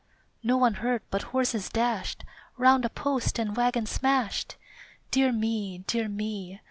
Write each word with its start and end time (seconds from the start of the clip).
No 0.41 0.57
one 0.57 0.73
hurt, 0.81 1.03
but 1.11 1.21
horses 1.29 1.69
dashed 1.69 2.25
Round 2.57 2.85
a 2.85 2.89
post 2.89 3.37
and 3.37 3.55
wagon 3.55 3.85
smashed! 3.85 4.55
Dear 5.11 5.31
me! 5.31 5.83
Dear 5.85 6.09
me! 6.09 6.59